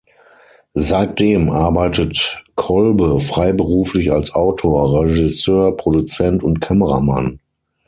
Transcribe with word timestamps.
Seitdem 0.73 1.51
arbeitet 1.51 2.43
Kolbe 2.55 3.19
freiberuflich 3.19 4.11
als 4.11 4.33
Autor, 4.33 4.99
Regisseur, 5.03 5.77
Produzent 5.77 6.41
und 6.41 6.59
Kameramann. 6.59 7.39